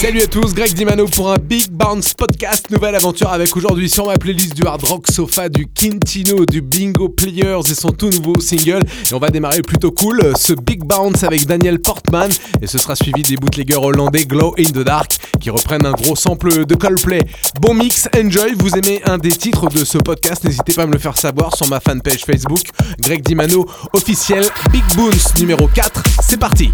[0.00, 2.70] Salut à tous, Greg Dimano pour un Big Bounce podcast.
[2.70, 7.10] Nouvelle aventure avec aujourd'hui sur ma playlist du hard rock sofa du Quintino, du Bingo
[7.10, 8.80] Players et son tout nouveau single.
[9.10, 12.30] Et on va démarrer plutôt cool, ce Big Bounce avec Daniel Portman.
[12.62, 16.16] Et ce sera suivi des bootleggers hollandais Glow in the Dark qui reprennent un gros
[16.16, 17.20] sample de Coldplay.
[17.60, 18.54] Bon mix, enjoy.
[18.56, 21.54] Vous aimez un des titres de ce podcast N'hésitez pas à me le faire savoir
[21.54, 22.62] sur ma fanpage Facebook,
[22.98, 24.46] Greg Dimano officiel.
[24.72, 26.72] Big Bounce numéro 4, c'est parti.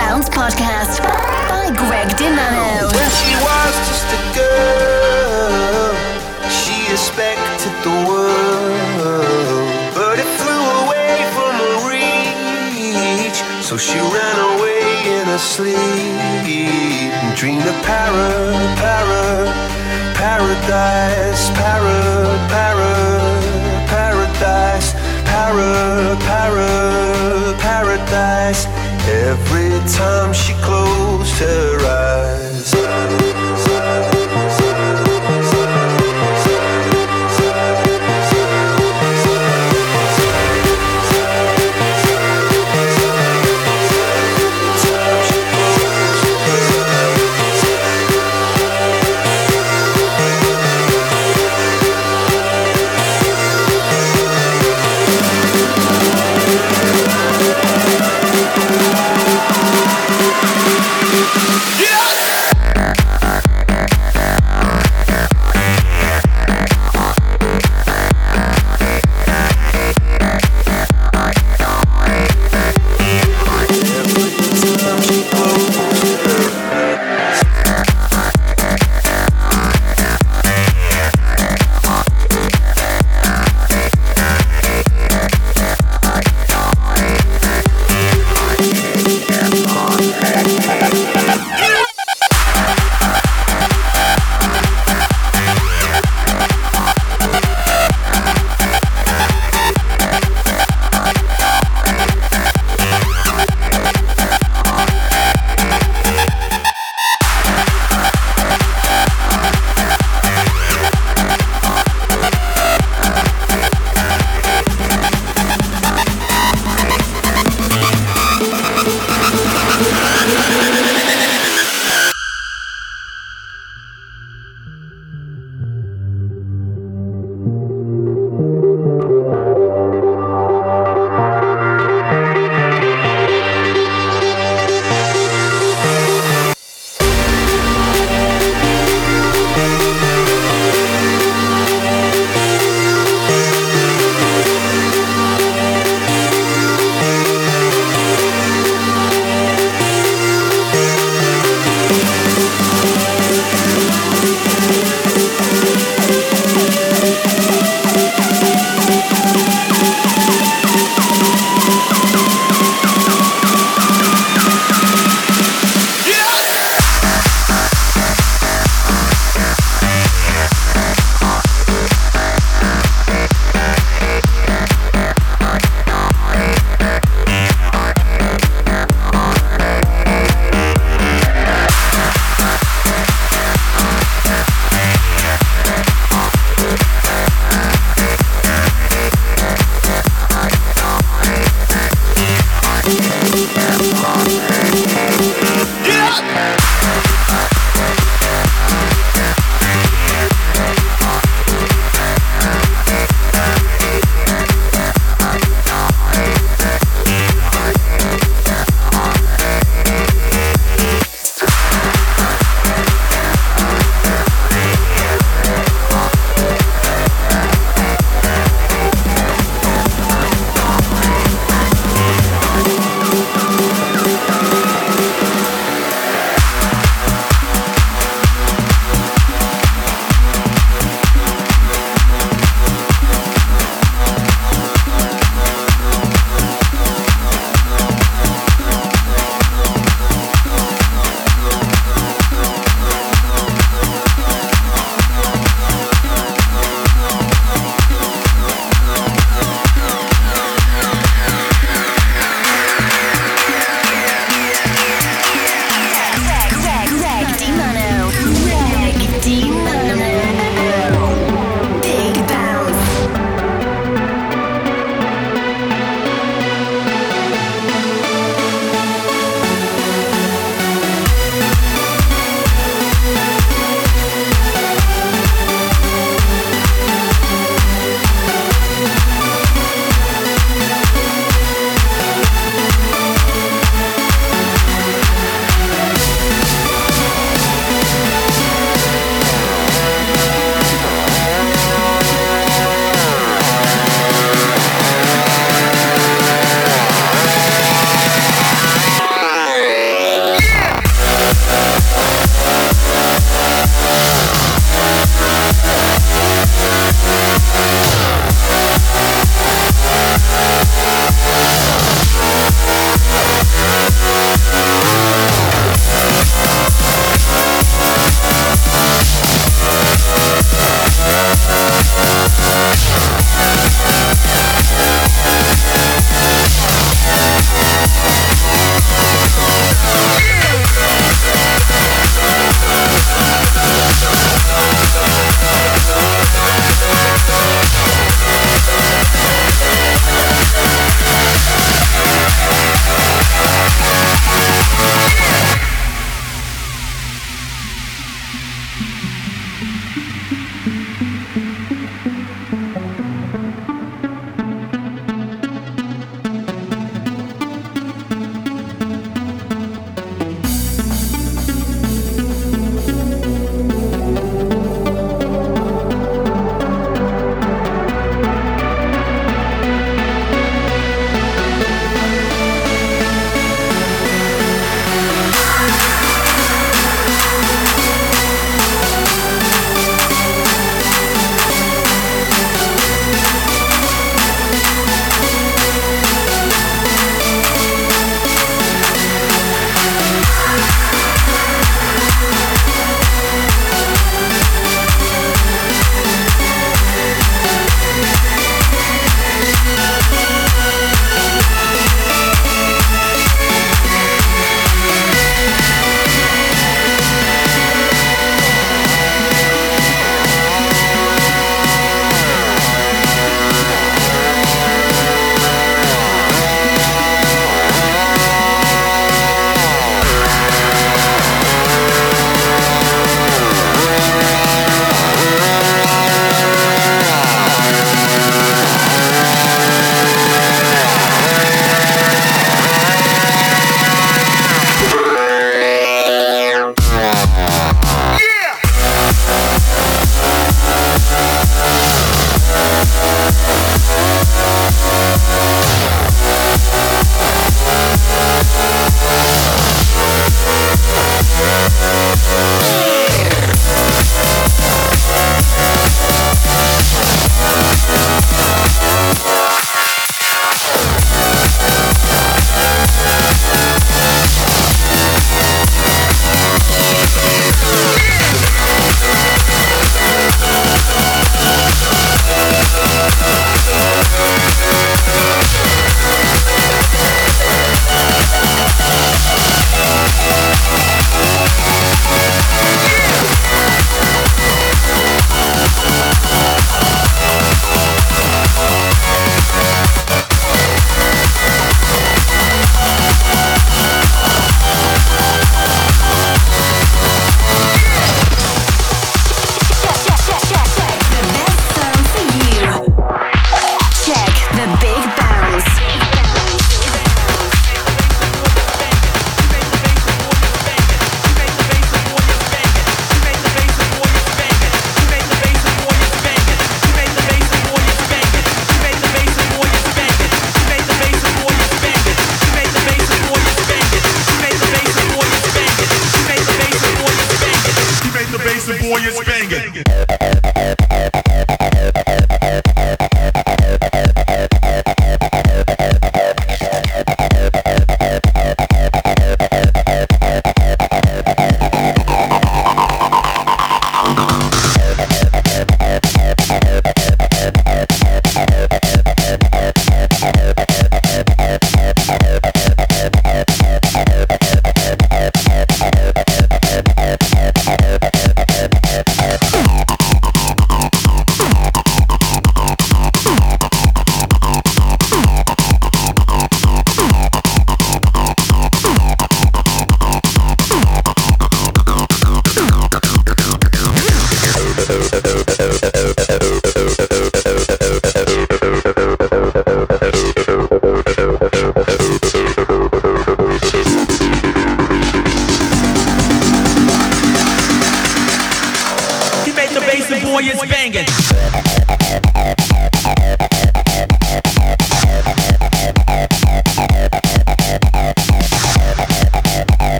[0.00, 0.96] Bounce Podcast
[1.50, 2.88] by Greg DiMano.
[2.96, 5.92] When she was just a girl,
[6.48, 13.38] she expected the world, but it flew away from her reach.
[13.62, 14.84] So she ran away
[15.16, 16.48] in her sleep
[17.20, 18.30] and dreamed of para,
[18.82, 19.52] para,
[20.16, 21.98] paradise, para,
[22.54, 22.92] para,
[23.92, 24.94] paradise,
[25.28, 26.99] para, para
[29.88, 32.29] time she closed her eyes.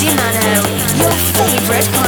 [0.00, 0.62] dinner.
[0.98, 2.01] Your favorite.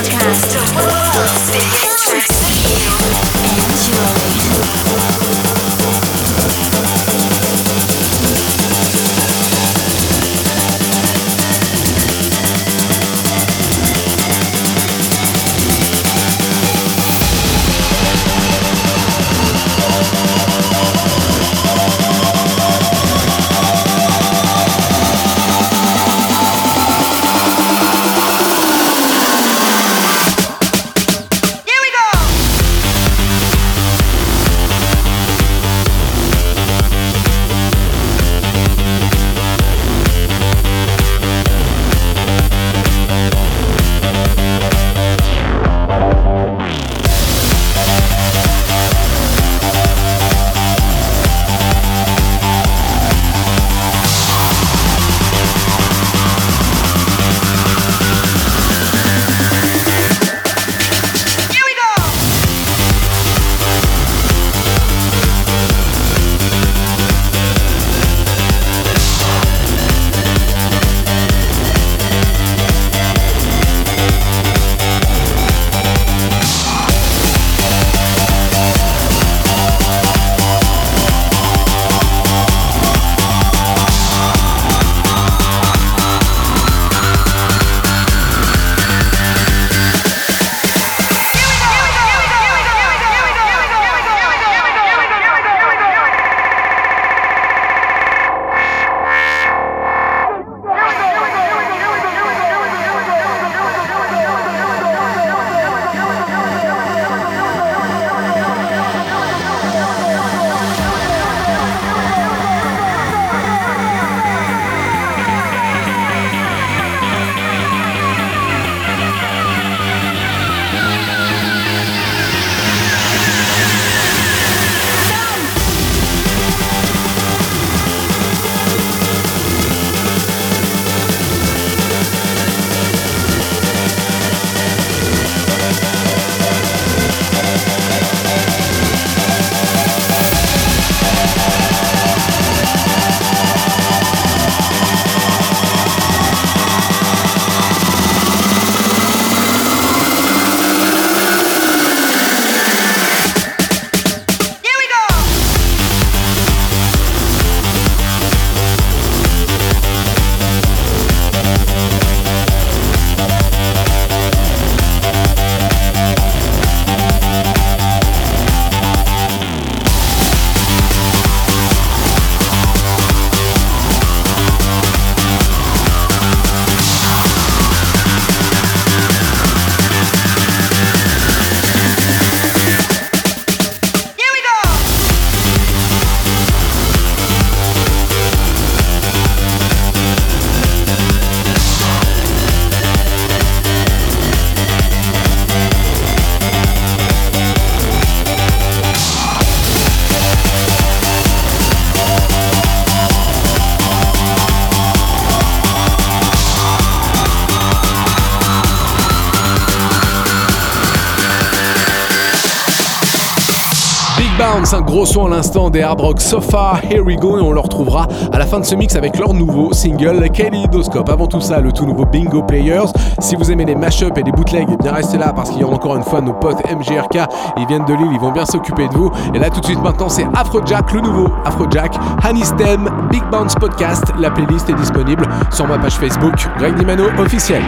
[214.95, 218.39] Gros à l'instant des Hard Rock Sofa, Here We Go, et on le retrouvera à
[218.39, 221.09] la fin de ce mix avec leur nouveau single Kaleidoscope.
[221.09, 222.87] Avant tout ça, le tout nouveau Bingo Players.
[223.19, 225.65] Si vous aimez les mashups et les bootlegs, eh bien restez là parce qu'il y
[225.65, 228.87] a encore une fois nos potes MGRK, ils viennent de Lille, ils vont bien s'occuper
[228.87, 229.11] de vous.
[229.35, 233.57] Et là tout de suite maintenant, c'est Afrojack, le nouveau Afrojack, Honey Stem, Big Bounce
[233.57, 234.05] Podcast.
[234.21, 237.63] La playlist est disponible sur ma page Facebook, Greg Dimano officiel.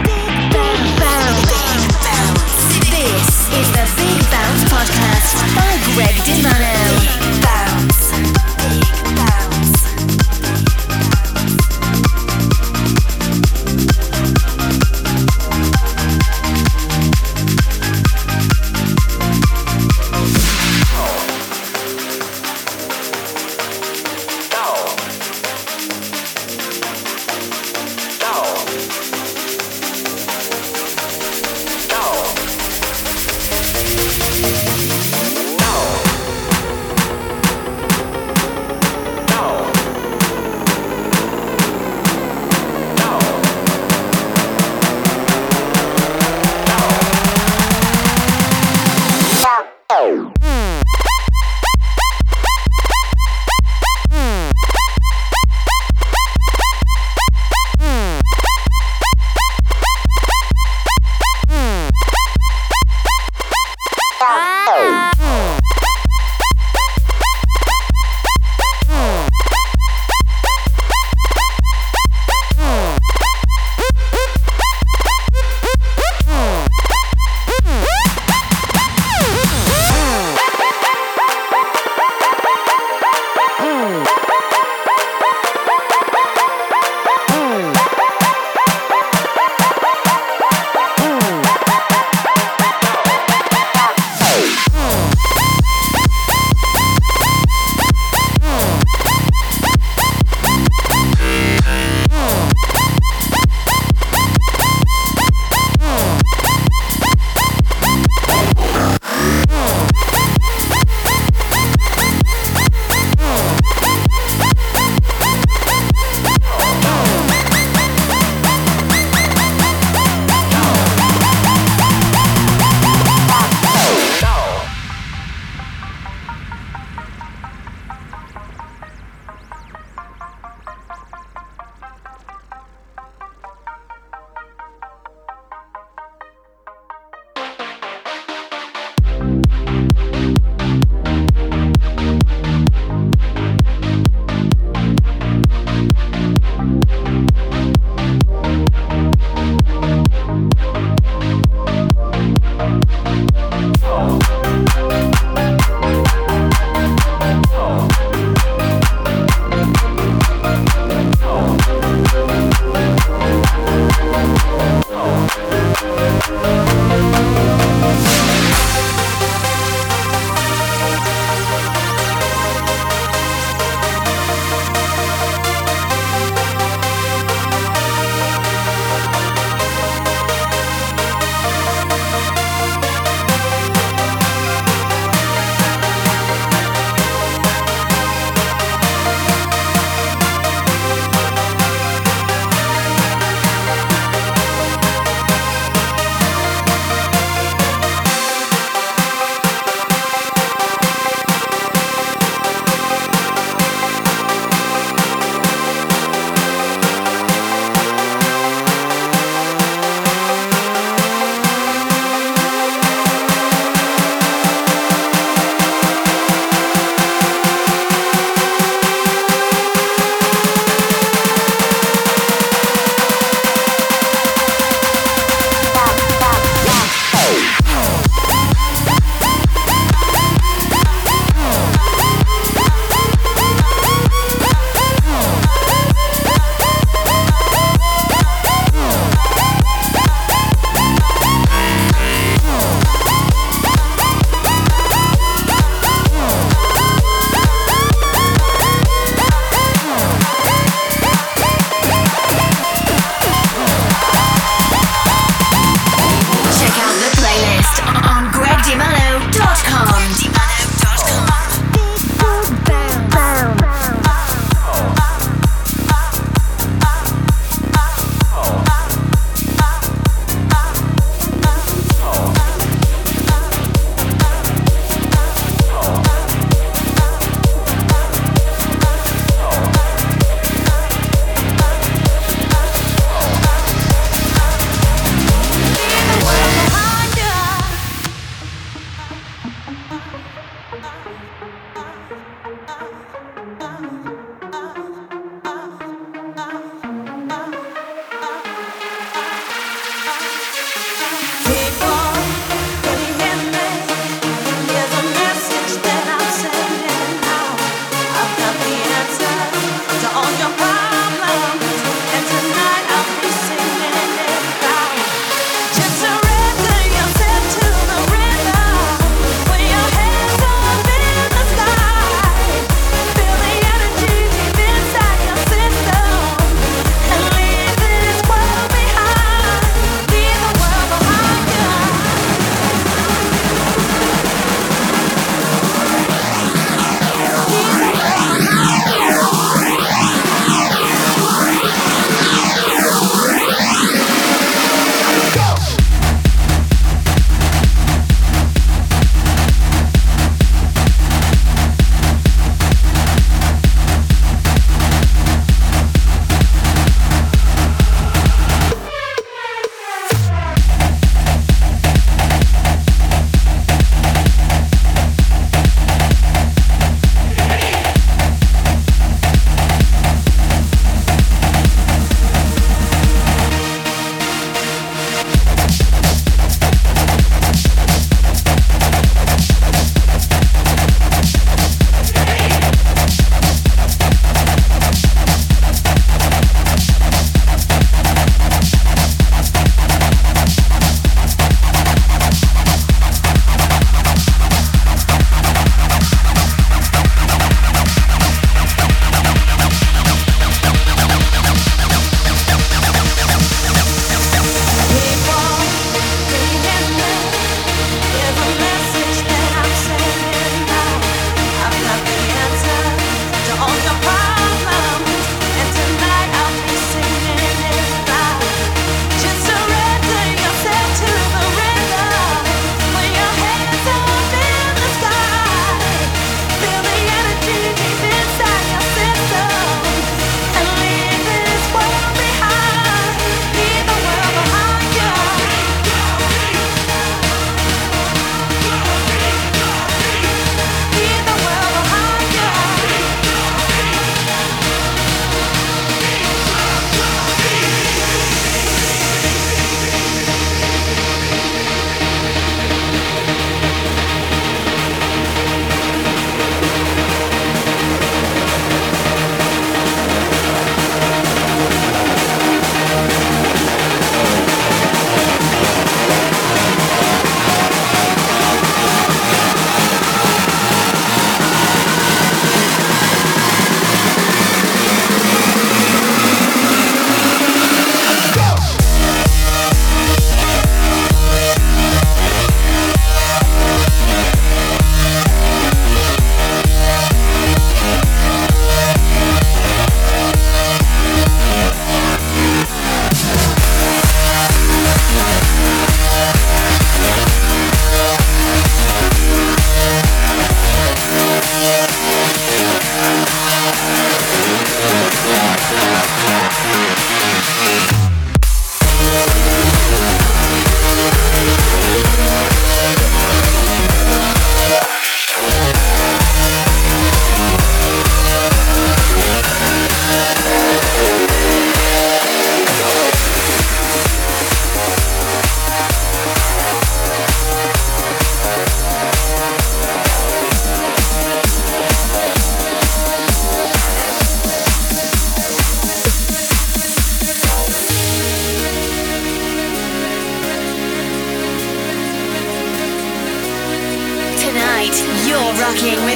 [4.87, 7.56] Podcast by Greg Dimano.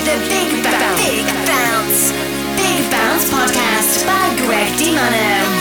[0.04, 2.12] The Big Bounce.
[2.58, 3.30] Big Bounce.
[3.30, 4.22] Podcast by.
[4.46, 5.61] Greg DiMano.